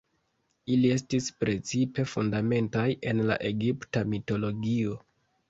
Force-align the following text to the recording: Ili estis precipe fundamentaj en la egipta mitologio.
Ili 0.75 0.87
estis 0.95 1.27
precipe 1.43 2.05
fundamentaj 2.13 2.87
en 3.13 3.23
la 3.29 3.37
egipta 3.51 4.05
mitologio. 4.17 4.99